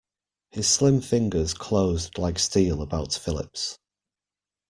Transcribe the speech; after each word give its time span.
His 0.49 0.67
slim 0.67 0.99
fingers 0.99 1.53
closed 1.53 2.17
like 2.17 2.39
steel 2.39 2.81
about 2.81 3.13
Philip's. 3.13 3.77